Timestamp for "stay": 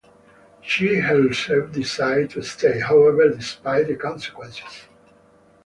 2.41-2.79